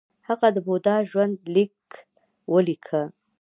[0.27, 1.79] هغه د بودا ژوند لیک
[2.53, 3.01] ولیکه